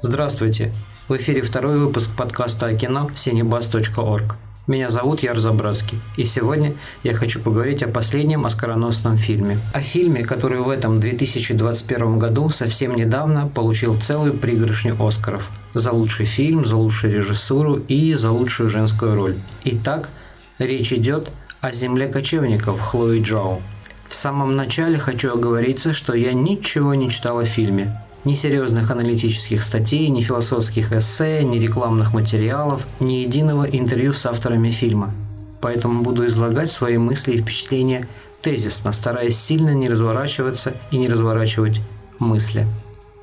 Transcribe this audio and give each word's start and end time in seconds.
Здравствуйте! 0.00 0.72
В 1.08 1.16
эфире 1.16 1.42
второй 1.42 1.78
выпуск 1.78 2.10
подкаста 2.16 2.66
о 2.66 2.74
кино 2.74 3.10
cinebus.org. 3.14 4.36
Меня 4.68 4.90
зовут 4.90 5.22
Яр 5.22 5.38
Забродский, 5.38 5.98
и 6.18 6.24
сегодня 6.24 6.74
я 7.02 7.14
хочу 7.14 7.40
поговорить 7.40 7.82
о 7.82 7.88
последнем 7.88 8.44
оскароносном 8.44 9.16
фильме. 9.16 9.58
О 9.72 9.80
фильме, 9.80 10.22
который 10.22 10.58
в 10.58 10.68
этом 10.68 11.00
2021 11.00 12.18
году 12.18 12.50
совсем 12.50 12.94
недавно 12.94 13.48
получил 13.48 13.98
целую 13.98 14.34
пригоршню 14.34 14.94
Оскаров. 15.02 15.48
За 15.72 15.92
лучший 15.92 16.26
фильм, 16.26 16.66
за 16.66 16.76
лучшую 16.76 17.14
режиссуру 17.14 17.76
и 17.76 18.12
за 18.12 18.30
лучшую 18.30 18.68
женскую 18.68 19.14
роль. 19.14 19.36
Итак, 19.64 20.10
речь 20.58 20.92
идет 20.92 21.30
о 21.62 21.72
«Земле 21.72 22.06
кочевников» 22.08 22.78
Хлои 22.78 23.22
Джоу. 23.22 23.62
В 24.06 24.14
самом 24.14 24.54
начале 24.54 24.98
хочу 24.98 25.32
оговориться, 25.32 25.94
что 25.94 26.12
я 26.12 26.34
ничего 26.34 26.92
не 26.92 27.08
читал 27.08 27.38
о 27.38 27.46
фильме, 27.46 28.02
ни 28.24 28.34
серьезных 28.34 28.90
аналитических 28.90 29.62
статей, 29.62 30.08
ни 30.08 30.20
философских 30.20 30.92
эссе, 30.92 31.44
ни 31.44 31.58
рекламных 31.58 32.12
материалов, 32.12 32.86
ни 33.00 33.14
единого 33.14 33.64
интервью 33.64 34.12
с 34.12 34.26
авторами 34.26 34.70
фильма. 34.70 35.12
Поэтому 35.60 36.02
буду 36.02 36.26
излагать 36.26 36.70
свои 36.70 36.98
мысли 36.98 37.32
и 37.32 37.38
впечатления 37.38 38.08
тезисно, 38.42 38.92
стараясь 38.92 39.38
сильно 39.38 39.74
не 39.74 39.88
разворачиваться 39.88 40.74
и 40.90 40.98
не 40.98 41.08
разворачивать 41.08 41.80
мысли. 42.18 42.66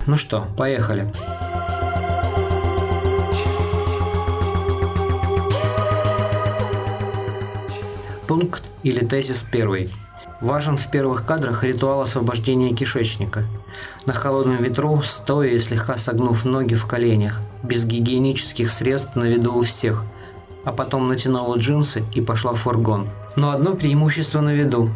Ну 0.06 0.18
что, 0.18 0.48
поехали. 0.58 1.12
Пункт 8.28 8.64
или 8.84 9.06
тезис 9.06 9.44
первый– 9.44 9.94
Важен 10.42 10.76
в 10.76 10.92
первых 10.92 11.26
кадрах 11.26 11.64
ритуал 11.64 12.02
освобождения 12.02 12.76
кишечника. 12.76 13.46
На 14.06 14.14
холодном 14.14 14.62
ветру, 14.62 15.02
стоя 15.04 15.50
и 15.50 15.60
слегка 15.60 15.98
согнув 15.98 16.46
ноги 16.46 16.76
в 16.76 16.86
коленях, 16.86 17.42
без 17.64 17.86
гигиенических 17.86 18.70
средств 18.70 19.16
на 19.16 19.24
виду 19.24 19.56
у 19.56 19.64
всех, 19.64 20.04
а 20.64 20.72
потом 20.72 21.08
натянула 21.08 21.58
джинсы 21.58 22.04
и 22.14 22.22
пошла 22.22 22.54
в 22.54 22.58
фургон. 22.58 23.10
Но 23.36 23.52
одно 23.52 23.76
преимущество 23.76 24.42
на 24.42 24.54
виду. 24.54 24.90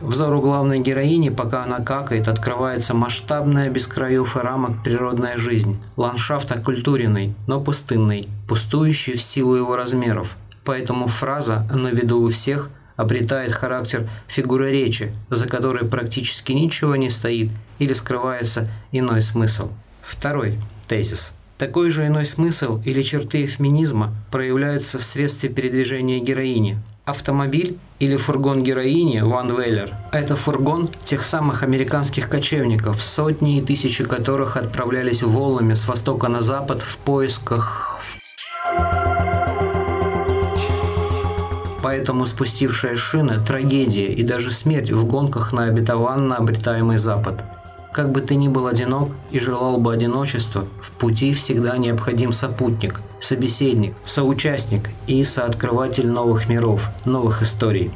Взору 0.00 0.40
главной 0.40 0.80
героини, 0.80 1.28
пока 1.28 1.62
она 1.62 1.80
какает, 1.80 2.28
открывается 2.28 2.94
масштабная 2.94 3.70
без 3.70 3.86
краев 3.86 4.36
и 4.36 4.40
рамок 4.40 4.82
природная 4.82 5.38
жизнь. 5.38 5.80
Ландшафт 5.96 6.50
оккультуренный, 6.52 7.34
но 7.46 7.60
пустынный, 7.60 8.28
пустующий 8.48 9.14
в 9.14 9.22
силу 9.22 9.54
его 9.54 9.76
размеров. 9.76 10.36
Поэтому 10.64 11.06
фраза 11.08 11.66
«на 11.74 11.88
виду 11.88 12.22
у 12.22 12.28
всех»– 12.28 12.70
обретает 12.96 13.52
характер 13.52 14.08
фигуры 14.26 14.70
речи, 14.70 15.12
за 15.30 15.46
которой 15.46 15.84
практически 15.84 16.52
ничего 16.52 16.96
не 16.96 17.10
стоит 17.10 17.50
или 17.78 17.92
скрывается 17.92 18.68
иной 18.92 19.22
смысл. 19.22 19.70
Второй 20.02 20.58
тезис. 20.88 21.32
Такой 21.58 21.90
же 21.90 22.06
иной 22.06 22.26
смысл 22.26 22.80
или 22.84 23.02
черты 23.02 23.46
феминизма 23.46 24.12
проявляются 24.30 24.98
в 24.98 25.02
средстве 25.02 25.48
передвижения 25.48 26.18
героини. 26.18 26.78
Автомобиль 27.04 27.78
или 27.98 28.16
фургон 28.16 28.62
героини 28.62 29.20
Ван 29.20 29.54
Веллер– 29.54 29.94
это 30.12 30.36
фургон 30.36 30.88
тех 31.04 31.24
самых 31.24 31.62
американских 31.62 32.28
кочевников, 32.28 33.02
сотни 33.02 33.58
и 33.58 33.62
тысячи 33.62 34.04
которых 34.04 34.56
отправлялись 34.56 35.22
волнами 35.22 35.74
с 35.74 35.86
востока 35.86 36.28
на 36.28 36.40
запад 36.40 36.80
в 36.80 36.96
поисках 36.98 38.00
поэтому 41.84 42.26
спустившая 42.26 42.96
шины– 42.96 43.44
трагедия 43.46 44.12
и 44.12 44.22
даже 44.22 44.50
смерть 44.50 44.90
в 44.90 45.06
гонках 45.06 45.52
на 45.52 45.64
обетованно 45.64 46.36
обретаемый 46.36 46.96
Запад. 46.96 47.44
Как 47.94 48.10
бы 48.10 48.22
ты 48.22 48.34
ни 48.34 48.48
был 48.48 48.66
одинок 48.66 49.10
и 49.30 49.38
желал 49.38 49.78
бы 49.78 49.94
одиночества, 49.94 50.66
в 50.82 50.90
пути 50.90 51.32
всегда 51.32 51.76
необходим 51.76 52.32
сопутник, 52.32 53.00
собеседник, 53.20 53.94
соучастник 54.04 54.90
и 55.06 55.22
сооткрыватель 55.22 56.08
новых 56.08 56.48
миров, 56.48 56.88
новых 57.04 57.42
историй. 57.42 57.92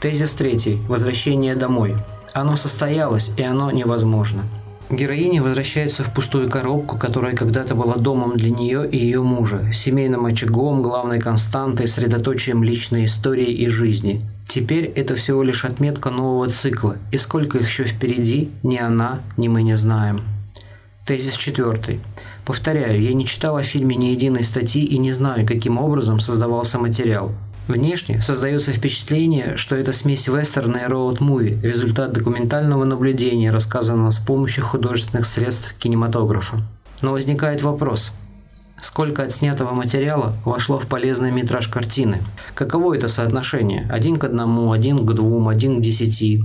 Тезис 0.00 0.32
третий. 0.32 0.78
Возвращение 0.88 1.54
домой. 1.54 1.96
Оно 2.32 2.56
состоялось, 2.56 3.30
и 3.36 3.42
оно 3.42 3.70
невозможно. 3.70 4.44
Героиня 4.88 5.42
возвращается 5.42 6.04
в 6.04 6.14
пустую 6.14 6.48
коробку, 6.48 6.96
которая 6.96 7.36
когда-то 7.36 7.74
была 7.74 7.96
домом 7.96 8.38
для 8.38 8.48
нее 8.48 8.88
и 8.88 8.96
ее 8.96 9.20
мужа, 9.22 9.70
семейным 9.74 10.24
очагом, 10.24 10.80
главной 10.80 11.18
константой, 11.18 11.86
средоточием 11.86 12.62
личной 12.62 13.04
истории 13.04 13.52
и 13.52 13.68
жизни. 13.68 14.22
Теперь 14.48 14.86
это 14.86 15.14
всего 15.14 15.42
лишь 15.42 15.66
отметка 15.66 16.08
нового 16.08 16.50
цикла, 16.50 16.96
и 17.12 17.18
сколько 17.18 17.58
их 17.58 17.68
еще 17.68 17.84
впереди, 17.84 18.50
ни 18.62 18.78
она, 18.78 19.20
ни 19.36 19.46
мы 19.46 19.62
не 19.62 19.76
знаем. 19.76 20.22
Тезис 21.04 21.36
четвертый. 21.36 22.00
Повторяю, 22.46 23.02
я 23.02 23.12
не 23.12 23.26
читал 23.26 23.58
о 23.58 23.62
фильме 23.62 23.94
ни 23.94 24.06
единой 24.06 24.44
статьи 24.44 24.82
и 24.82 24.96
не 24.96 25.12
знаю, 25.12 25.46
каким 25.46 25.76
образом 25.76 26.18
создавался 26.18 26.78
материал. 26.78 27.32
Внешне 27.66 28.22
создается 28.22 28.72
впечатление, 28.72 29.58
что 29.58 29.76
это 29.76 29.92
смесь 29.92 30.26
вестерна 30.26 30.78
и 30.78 30.88
роуд-муви, 30.88 31.60
результат 31.60 32.14
документального 32.14 32.84
наблюдения, 32.84 33.50
рассказанного 33.50 34.10
с 34.10 34.18
помощью 34.18 34.64
художественных 34.64 35.26
средств 35.26 35.74
кинематографа. 35.78 36.62
Но 37.02 37.12
возникает 37.12 37.62
вопрос, 37.62 38.12
Сколько 38.80 39.24
отснятого 39.24 39.72
материала 39.72 40.34
вошло 40.44 40.78
в 40.78 40.86
полезный 40.86 41.32
метраж 41.32 41.68
картины? 41.68 42.22
Каково 42.54 42.96
это 42.96 43.08
соотношение? 43.08 43.88
Один 43.90 44.16
к 44.16 44.24
одному, 44.24 44.72
один 44.72 45.04
к 45.04 45.12
двум, 45.12 45.48
один 45.48 45.78
к 45.78 45.82
десяти? 45.82 46.44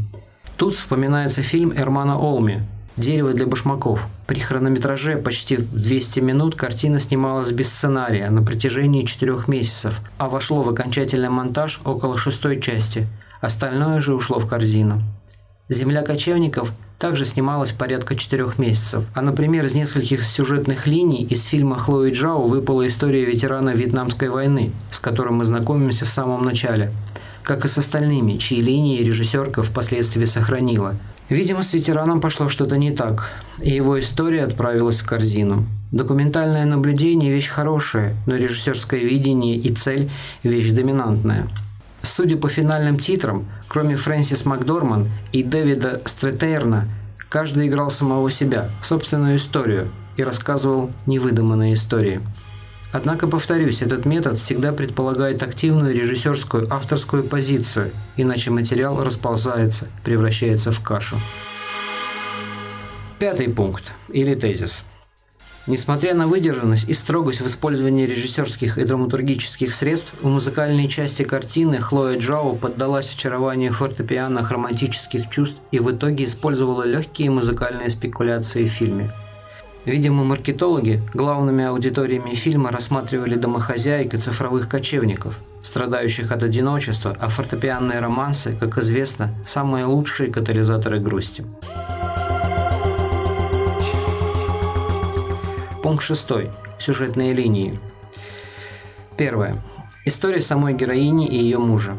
Тут 0.57 0.75
вспоминается 0.75 1.43
фильм 1.43 1.73
Эрмана 1.73 2.17
Олми 2.17 2.65
Дерево 2.95 3.33
для 3.33 3.47
башмаков. 3.47 4.05
При 4.27 4.39
хронометраже 4.39 5.17
почти 5.17 5.57
в 5.57 5.71
200 5.73 6.19
минут 6.19 6.55
картина 6.55 6.99
снималась 6.99 7.51
без 7.51 7.69
сценария 7.69 8.29
на 8.29 8.43
протяжении 8.43 9.05
четырех 9.05 9.47
месяцев, 9.47 9.99
а 10.19 10.29
вошло 10.29 10.61
в 10.61 10.69
окончательный 10.69 11.29
монтаж 11.29 11.81
около 11.85 12.19
шестой 12.19 12.61
части. 12.61 13.07
Остальное 13.41 13.99
же 13.99 14.13
ушло 14.13 14.37
в 14.37 14.47
корзину. 14.47 15.01
«Земля 15.69 16.03
кочевников» 16.03 16.71
также 17.03 17.25
снималась 17.25 17.73
порядка 17.73 18.15
четырех 18.15 18.57
месяцев. 18.57 19.03
А, 19.13 19.21
например, 19.21 19.65
из 19.65 19.75
нескольких 19.75 20.23
сюжетных 20.23 20.87
линий 20.87 21.25
из 21.25 21.43
фильма 21.43 21.77
Хлои 21.77 22.13
Джао 22.13 22.47
выпала 22.47 22.87
история 22.87 23.25
ветерана 23.25 23.71
Вьетнамской 23.71 24.29
войны, 24.29 24.71
с 24.89 25.01
которым 25.01 25.39
мы 25.39 25.43
знакомимся 25.43 26.05
в 26.05 26.09
самом 26.09 26.45
начале. 26.45 26.93
Как 27.43 27.65
и 27.65 27.67
с 27.67 27.77
остальными, 27.77 28.37
чьи 28.37 28.61
линии 28.61 29.03
режиссерка 29.03 29.63
впоследствии 29.63 30.23
сохранила– 30.23 30.95
Видимо, 31.29 31.63
с 31.63 31.73
ветераном 31.73 32.19
пошло 32.21 32.49
что-то 32.49 32.77
не 32.77 32.91
так, 32.91 33.29
и 33.59 33.71
его 33.71 33.97
история 33.97 34.43
отправилась 34.43 34.99
в 34.99 35.07
корзину. 35.07 35.65
Документальное 35.91 36.65
наблюдение– 36.65 37.31
вещь 37.33 37.47
хорошая, 37.47 38.15
но 38.27 38.35
режиссерское 38.35 38.99
видение 38.99 39.55
и 39.55 39.69
цель– 39.69 40.11
вещь 40.43 40.71
доминантная. 40.71 41.47
Судя 42.03 42.37
по 42.37 42.49
финальным 42.49 42.99
титрам, 42.99 43.47
кроме 43.67 43.95
Фрэнсис 43.95 44.45
Макдорман 44.45 45.09
и 45.31 45.41
Дэвида 45.41 46.03
Стретерна, 46.05 46.87
каждый 47.29 47.67
играл 47.67 47.89
самого 47.89 48.29
себя, 48.29 48.69
собственную 48.83 49.37
историю 49.37 49.89
и 50.17 50.23
рассказывал 50.23 50.91
невыдуманные 51.07 51.73
истории– 51.73 52.21
Однако, 52.93 53.27
повторюсь, 53.27 53.81
этот 53.81 54.05
метод 54.05 54.37
всегда 54.37 54.71
предполагает 54.71 55.41
активную 55.41 55.95
режиссерскую 55.95 56.71
авторскую 56.71 57.23
позицию, 57.23 57.89
иначе 58.17 58.51
материал 58.51 59.03
расползается, 59.03 59.87
превращается 60.03 60.71
в 60.71 60.79
кашу. 60.81 61.17
Пятый 63.17 63.49
пункт, 63.49 63.91
или 64.09 64.35
тезис. 64.35 64.85
Несмотря 65.65 66.13
на 66.13 66.27
выдержанность 66.27 66.89
и 66.89 66.93
строгость 66.93 67.41
в 67.41 67.47
использовании 67.47 68.05
режиссерских 68.05 68.77
и 68.77 68.83
драматургических 68.83 69.73
средств, 69.73 70.13
в 70.21 70.27
музыкальной 70.27 70.89
части 70.89 71.23
картины 71.23 71.79
Хлоя 71.79 72.17
Джао 72.17 72.55
поддалась 72.55 73.13
очарованию 73.13 73.71
фортепиано 73.71 74.47
романтических 74.47 75.29
чувств 75.29 75.61
и 75.71 75.79
в 75.79 75.89
итоге 75.91 76.25
использовала 76.25 76.83
легкие 76.83 77.31
музыкальные 77.31 77.89
спекуляции 77.89 78.65
в 78.65 78.71
фильме– 78.71 79.11
Видимо, 79.85 80.23
маркетологи 80.23 81.01
главными 81.13 81.65
аудиториями 81.65 82.35
фильма 82.35 82.71
рассматривали 82.71 83.35
домохозяек 83.35 84.13
и 84.13 84.17
цифровых 84.17 84.69
кочевников, 84.69 85.37
страдающих 85.61 86.31
от 86.31 86.41
одиночества, 86.41 87.15
а 87.19 87.27
фортепианные 87.27 87.99
романсы, 87.99 88.55
как 88.57 88.77
известно, 88.77 89.33
самые 89.45 89.85
лучшие 89.85 90.31
катализаторы 90.31 90.99
грусти. 90.99 91.43
Пункт 95.83 96.01
6. 96.05 96.29
Сюжетные 96.79 97.33
линии. 97.33 97.77
Первое. 99.17 99.61
История 100.05 100.39
самой 100.39 100.73
героини 100.73 101.27
и 101.27 101.37
ее 101.37 101.57
мужа. 101.57 101.97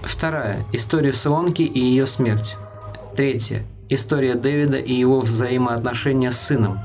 Вторая. 0.00 0.64
История 0.72 1.12
Солонки 1.12 1.60
и 1.60 1.78
ее 1.78 2.06
смерть. 2.06 2.56
Третья. 3.14 3.62
История 3.90 4.36
Дэвида 4.36 4.78
и 4.78 4.94
его 4.94 5.20
взаимоотношения 5.20 6.32
с 6.32 6.40
сыном, 6.40 6.80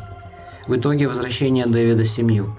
в 0.67 0.75
итоге 0.75 1.07
возвращение 1.07 1.65
Дэвида 1.65 2.03
семью. 2.03 2.53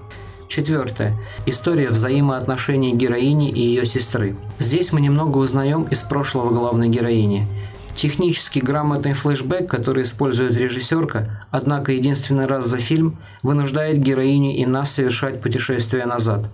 Четвертое. 0.47 1.15
История 1.45 1.89
взаимоотношений 1.89 2.93
героини 2.93 3.51
и 3.51 3.61
ее 3.61 3.85
сестры. 3.85 4.35
Здесь 4.57 4.91
мы 4.91 5.01
немного 5.01 5.37
узнаем 5.37 5.83
из 5.83 6.01
прошлого 6.01 6.49
главной 6.49 6.89
героини. 6.89 7.47
Технически 7.95 8.59
грамотный 8.59 9.13
флешбэк, 9.13 9.69
который 9.69 10.03
использует 10.03 10.55
режиссерка, 10.55 11.45
однако 11.51 11.91
единственный 11.91 12.45
раз 12.45 12.65
за 12.65 12.77
фильм, 12.77 13.17
вынуждает 13.43 13.99
героиню 13.99 14.55
и 14.55 14.65
нас 14.65 14.91
совершать 14.91 15.41
путешествие 15.41 16.05
назад. 16.05 16.49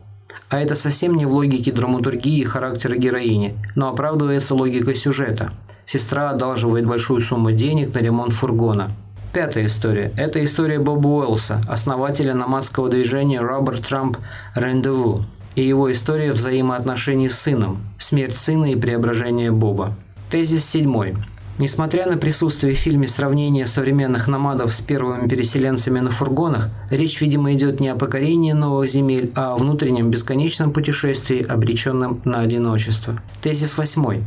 А 0.50 0.60
это 0.60 0.76
совсем 0.76 1.16
не 1.16 1.26
в 1.26 1.34
логике 1.34 1.72
драматургии 1.72 2.40
и 2.40 2.44
характера 2.44 2.96
героини, 2.96 3.56
но 3.76 3.90
оправдывается 3.90 4.56
логикой 4.56 4.96
сюжета. 4.96 5.52
Сестра 5.86 6.30
одалживает 6.30 6.86
большую 6.86 7.22
сумму 7.22 7.52
денег 7.52 7.94
на 7.94 8.00
ремонт 8.00 8.34
фургона– 8.34 8.92
Пятая 9.38 9.68
история. 9.68 10.12
Это 10.16 10.44
история 10.44 10.80
Боба 10.80 11.08
Уэллса, 11.08 11.62
основателя 11.68 12.34
номадского 12.34 12.90
движения 12.90 13.40
Роберт 13.40 13.86
Трамп 13.86 14.18
Рендеву, 14.56 15.26
и 15.56 15.64
его 15.64 15.92
история 15.92 16.32
взаимоотношений 16.32 17.30
с 17.30 17.40
сыном, 17.40 17.78
смерть 18.00 18.36
сына 18.36 18.72
и 18.72 18.76
преображение 18.76 19.52
Боба. 19.52 19.96
Тезис 20.30 20.66
седьмой. 20.66 21.16
Несмотря 21.58 22.06
на 22.06 22.18
присутствие 22.18 22.76
в 22.76 22.78
фильме 22.78 23.08
сравнения 23.08 23.66
современных 23.66 24.28
номадов 24.28 24.74
с 24.74 24.82
первыми 24.82 25.28
переселенцами 25.28 26.02
на 26.02 26.12
фургонах, 26.12 26.70
речь, 26.92 27.22
видимо, 27.22 27.54
идет 27.54 27.80
не 27.80 27.88
о 27.88 27.96
покорении 27.96 28.52
новых 28.52 28.90
земель, 28.90 29.32
а 29.36 29.54
о 29.54 29.58
внутреннем 29.58 30.12
бесконечном 30.12 30.74
путешествии, 30.74 31.42
обреченном 31.42 32.22
на 32.26 32.42
одиночество. 32.42 33.20
Тезис 33.42 33.78
восьмой. 33.78 34.24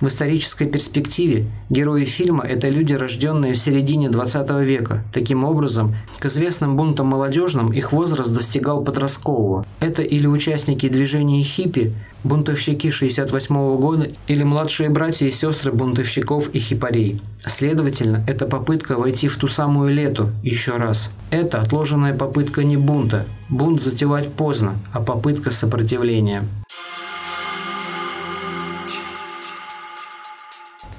В 0.00 0.06
исторической 0.06 0.66
перспективе 0.66 1.46
герои 1.70 2.04
фильма– 2.04 2.44
это 2.46 2.68
люди, 2.68 2.92
рожденные 2.92 3.54
в 3.54 3.58
середине 3.58 4.08
20 4.08 4.50
века. 4.64 5.04
Таким 5.12 5.44
образом, 5.44 5.96
к 6.18 6.26
известным 6.26 6.76
бунтам 6.76 7.08
молодежным 7.08 7.72
их 7.72 7.92
возраст 7.92 8.32
достигал 8.32 8.84
подросткового. 8.84 9.66
Это 9.80 10.02
или 10.02 10.26
участники 10.26 10.88
движения 10.88 11.42
хиппи, 11.42 11.94
бунтовщики 12.24 12.90
68 12.90 13.76
года, 13.78 14.10
или 14.26 14.42
младшие 14.42 14.88
братья 14.90 15.26
и 15.26 15.30
сестры 15.30 15.72
бунтовщиков 15.72 16.50
и 16.54 16.58
хипарей. 16.58 17.20
Следовательно, 17.38 18.24
это 18.26 18.46
попытка 18.46 18.96
войти 18.96 19.28
в 19.28 19.36
ту 19.36 19.48
самую 19.48 19.94
лету 19.94 20.30
еще 20.42 20.76
раз. 20.76 21.10
Это 21.30 21.60
отложенная 21.60 22.14
попытка 22.14 22.64
не 22.64 22.76
бунта. 22.76 23.26
Бунт 23.48 23.82
затевать 23.82 24.32
поздно, 24.32 24.78
а 24.92 25.00
попытка 25.00 25.50
сопротивления. 25.50 26.44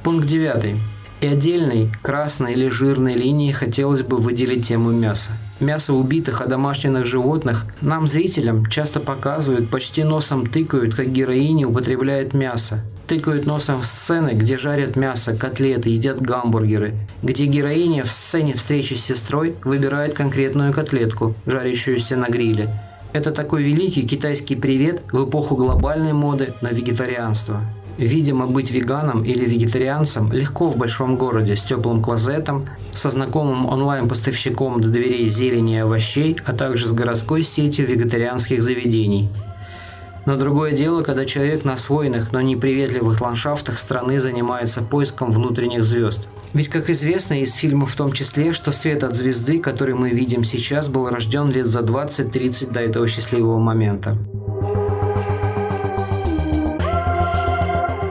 Пункт 0.09 0.25
9. 0.25 0.75
И 1.21 1.27
отдельной 1.27 1.91
красной 2.01 2.53
или 2.53 2.67
жирной 2.67 3.13
линией 3.13 3.51
хотелось 3.51 4.01
бы 4.01 4.17
выделить 4.17 4.67
тему 4.67 4.89
мяса. 4.89 5.33
Мясо 5.59 5.93
убитых 5.93 6.41
одомашненных 6.41 7.05
животных 7.05 7.67
нам, 7.81 8.07
зрителям, 8.07 8.65
часто 8.65 8.99
показывают, 8.99 9.69
почти 9.69 10.03
носом 10.03 10.47
тыкают, 10.47 10.95
как 10.95 11.11
героини 11.11 11.63
употребляют 11.63 12.33
мясо. 12.33 12.83
Тыкают 13.05 13.45
носом 13.45 13.81
в 13.81 13.85
сцены, 13.85 14.31
где 14.31 14.57
жарят 14.57 14.95
мясо, 14.95 15.35
котлеты, 15.35 15.89
едят 15.89 16.19
гамбургеры. 16.19 16.95
Где 17.21 17.45
героиня 17.45 18.03
в 18.03 18.11
сцене 18.11 18.55
встречи 18.55 18.95
с 18.95 19.05
сестрой 19.05 19.57
выбирает 19.63 20.15
конкретную 20.15 20.73
котлетку, 20.73 21.35
жарящуюся 21.45 22.15
на 22.15 22.29
гриле. 22.29 22.73
Это 23.13 23.31
такой 23.31 23.61
великий 23.61 24.01
китайский 24.07 24.55
привет 24.55 25.03
в 25.11 25.29
эпоху 25.29 25.55
глобальной 25.55 26.13
моды 26.13 26.55
на 26.61 26.69
вегетарианство. 26.69 27.61
Видимо, 27.99 28.47
быть 28.47 28.71
веганом 28.71 29.25
или 29.25 29.43
вегетарианцем 29.43 30.31
легко 30.31 30.69
в 30.69 30.77
большом 30.77 31.17
городе 31.17 31.57
с 31.57 31.63
теплым 31.63 32.01
клозетом, 32.01 32.65
со 32.93 33.09
знакомым 33.09 33.67
онлайн-поставщиком 33.67 34.79
до 34.79 34.87
дверей 34.87 35.27
зелени 35.27 35.75
и 35.75 35.79
овощей, 35.79 36.37
а 36.45 36.53
также 36.53 36.87
с 36.87 36.93
городской 36.93 37.43
сетью 37.43 37.85
вегетарианских 37.85 38.63
заведений. 38.63 39.27
Но 40.25 40.37
другое 40.37 40.71
дело, 40.71 41.03
когда 41.03 41.25
человек 41.25 41.65
на 41.65 41.73
освоенных, 41.73 42.31
но 42.31 42.39
неприветливых 42.39 43.19
ландшафтах 43.19 43.77
страны 43.77 44.21
занимается 44.21 44.81
поиском 44.81 45.31
внутренних 45.31 45.83
звезд. 45.83 46.29
Ведь, 46.53 46.69
как 46.69 46.89
известно 46.89 47.41
из 47.41 47.53
фильмов 47.53 47.91
в 47.91 47.97
том 47.97 48.13
числе, 48.13 48.53
что 48.53 48.71
свет 48.71 49.03
от 49.03 49.13
звезды, 49.13 49.59
который 49.59 49.95
мы 49.95 50.11
видим 50.11 50.45
сейчас, 50.45 50.87
был 50.87 51.09
рожден 51.09 51.49
лет 51.49 51.65
за 51.65 51.81
20-30 51.81 52.71
до 52.71 52.79
этого 52.79 53.09
счастливого 53.09 53.59
момента. 53.59 54.17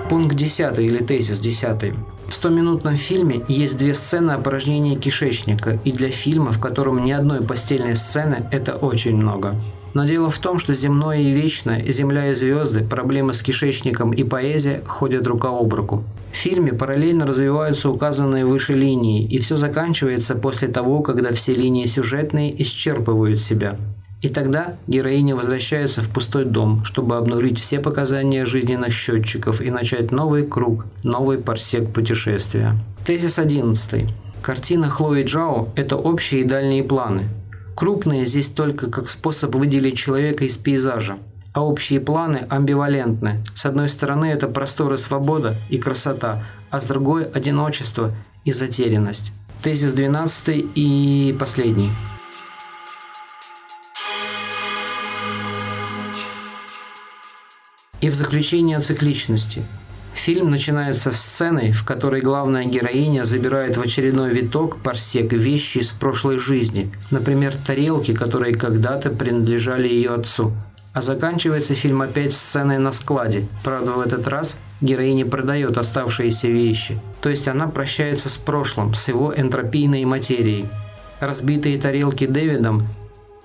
Пункт 0.09 0.37
10 0.37 0.79
или 0.79 1.03
тезис 1.05 1.39
10. 1.39 1.93
В 2.29 2.31
100-минутном 2.31 2.97
фильме 2.97 3.45
есть 3.47 3.77
две 3.77 3.93
сцены 3.93 4.31
опорожнения 4.31 4.99
кишечника, 4.99 5.79
и 5.85 5.93
для 5.93 6.09
фильма, 6.09 6.51
в 6.51 6.59
котором 6.59 7.05
ни 7.05 7.11
одной 7.11 7.43
постельной 7.43 7.95
сцены, 7.95 8.49
это 8.51 8.75
очень 8.75 9.17
много. 9.17 9.55
Но 9.93 10.07
дело 10.07 10.31
в 10.31 10.39
том, 10.39 10.59
что 10.59 10.73
земное 10.73 11.21
и 11.21 11.33
вечное, 11.33 11.91
земля 11.91 12.31
и 12.31 12.35
звезды, 12.35 12.85
проблемы 12.85 13.35
с 13.35 13.43
кишечником 13.43 14.13
и 14.13 14.25
поэзия 14.25 14.83
ходят 14.87 15.27
рука 15.27 15.51
об 15.51 15.75
руку. 15.75 16.05
В 16.33 16.37
фильме 16.37 16.73
параллельно 16.73 17.27
развиваются 17.27 17.91
указанные 17.91 18.47
выше 18.47 18.73
линии, 18.73 19.25
и 19.25 19.39
все 19.39 19.59
заканчивается 19.59 20.37
после 20.37 20.69
того, 20.69 21.03
когда 21.03 21.33
все 21.33 21.53
линии 21.53 21.85
сюжетные 21.85 22.63
исчерпывают 22.63 23.41
себя. 23.41 23.77
И 24.21 24.29
тогда 24.29 24.77
героиня 24.89 25.37
возвращается 25.37 26.01
в 26.01 26.09
пустой 26.09 26.45
дом, 26.45 26.85
чтобы 26.85 27.17
обнулить 27.17 27.61
все 27.61 27.79
показания 27.79 28.45
жизненных 28.45 28.93
счетчиков 28.93 29.61
и 29.61 29.71
начать 29.71 30.11
новый 30.11 30.45
круг, 30.45 30.87
новый 31.05 31.39
парсек 31.39 31.93
путешествия. 31.93 32.77
Тезис 33.07 33.39
11. 33.39 34.09
Картина 34.43 34.89
Хлои 34.89 35.23
Джао– 35.23 35.69
это 35.77 35.97
общие 35.97 36.41
и 36.41 36.45
дальние 36.45 36.83
планы. 36.83 37.29
Крупные 37.77 38.27
здесь 38.27 38.49
только 38.49 38.91
как 38.91 39.09
способ 39.09 39.55
выделить 39.55 39.97
человека 39.97 40.45
из 40.45 40.57
пейзажа, 40.57 41.19
а 41.53 41.65
общие 41.65 42.01
планы 42.01 42.45
амбивалентны. 42.49 43.45
С 43.55 43.67
одной 43.67 43.89
стороны 43.89 44.27
это 44.27 44.49
простор 44.49 44.95
и 44.95 44.97
свобода 44.97 45.57
и 45.71 45.79
красота, 45.79 46.45
а 46.71 46.81
с 46.81 46.87
другой– 46.87 47.25
одиночество 47.33 48.13
и 48.45 48.51
затерянность. 48.51 49.31
Тезис 49.63 49.93
12 49.93 50.67
и 50.75 51.37
последний. 51.39 51.91
И 58.09 58.11
в 58.11 58.15
заключение 58.15 58.79
о 58.79 58.81
цикличности. 58.81 59.63
Фильм 60.15 60.51
начинается 60.51 61.13
с 61.13 61.21
сцены, 61.21 61.73
в 61.73 61.85
которой 61.85 62.23
главная 62.23 62.65
героиня 62.65 63.25
забирает 63.25 63.77
в 63.77 63.83
очередной 63.83 64.33
виток 64.33 64.79
парсек 64.79 65.31
вещи 65.35 65.77
из 65.77 65.91
прошлой 65.91 66.39
жизни, 66.39 66.91
например, 67.11 67.55
тарелки, 67.67 68.15
которые 68.15 68.55
когда-то 68.55 69.11
принадлежали 69.11 69.89
ее 69.89 70.15
отцу. 70.15 70.55
А 70.95 71.03
заканчивается 71.03 71.75
фильм 71.75 72.01
опять 72.01 72.33
сценой 72.33 72.79
на 72.79 72.93
складе. 72.93 73.47
Правда, 73.63 73.93
в 73.93 74.01
этот 74.01 74.27
раз 74.27 74.57
героиня 74.81 75.27
продает 75.27 75.77
оставшиеся 75.77 76.49
вещи. 76.49 76.99
То 77.21 77.29
есть 77.29 77.47
она 77.47 77.69
прощается 77.69 78.31
с 78.31 78.39
прошлым, 78.39 78.95
с 78.95 79.07
его 79.09 79.35
энтропийной 79.37 80.07
материей. 80.07 80.67
Разбитые 81.21 81.79
тарелки 81.79 82.27
Дэвидом 82.27 82.87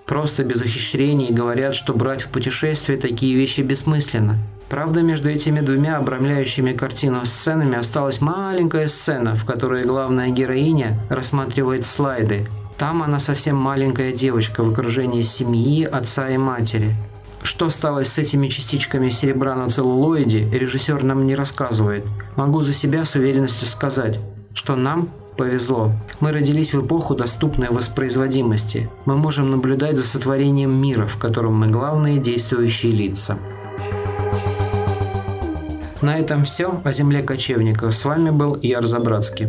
Просто 0.05 0.43
без 0.43 0.61
ухищрений 0.61 1.31
говорят, 1.31 1.75
что 1.75 1.93
брать 1.93 2.21
в 2.21 2.29
путешествие 2.29 2.97
такие 2.97 3.35
вещи 3.35 3.61
бессмысленно. 3.61 4.37
Правда, 4.69 5.01
между 5.01 5.29
этими 5.29 5.59
двумя 5.59 5.97
обрамляющими 5.97 6.73
картину 6.73 7.25
сценами 7.25 7.77
осталась 7.77 8.21
маленькая 8.21 8.87
сцена, 8.87 9.35
в 9.35 9.45
которой 9.45 9.83
главная 9.83 10.29
героиня 10.29 10.97
рассматривает 11.09 11.85
слайды. 11.85 12.47
Там 12.77 13.03
она 13.03 13.19
совсем 13.19 13.55
маленькая 13.55 14.13
девочка 14.13 14.63
в 14.63 14.71
окружении 14.71 15.21
семьи, 15.21 15.83
отца 15.83 16.29
и 16.29 16.37
матери. 16.37 16.95
Что 17.43 17.69
стало 17.69 18.03
с 18.03 18.17
этими 18.17 18.47
частичками 18.47 19.09
серебра 19.09 19.55
на 19.55 19.69
целлулоиде, 19.69 20.49
режиссер 20.49 21.03
нам 21.03 21.27
не 21.27 21.35
рассказывает. 21.35 22.05
Могу 22.35 22.61
за 22.61 22.73
себя 22.73 23.05
с 23.05 23.15
уверенностью 23.15 23.67
сказать, 23.67 24.17
что 24.53 24.75
нам 24.75 25.09
повезло. 25.37 25.91
Мы 26.19 26.31
родились 26.31 26.73
в 26.73 26.85
эпоху 26.85 27.15
доступной 27.15 27.69
воспроизводимости. 27.69 28.89
Мы 29.05 29.15
можем 29.15 29.51
наблюдать 29.51 29.97
за 29.97 30.03
сотворением 30.03 30.71
мира, 30.71 31.05
в 31.05 31.17
котором 31.17 31.55
мы 31.55 31.67
главные 31.67 32.19
действующие 32.19 32.91
лица. 32.91 33.37
На 36.01 36.19
этом 36.19 36.43
все 36.43 36.81
о 36.83 36.91
земле 36.91 37.23
кочевников. 37.23 37.95
С 37.95 38.03
вами 38.03 38.29
был 38.29 38.57
Яр 38.61 38.85
Забратский. 38.85 39.47